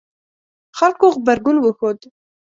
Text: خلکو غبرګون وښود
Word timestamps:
خلکو 0.77 1.05
غبرګون 1.15 1.57
وښود 1.59 1.99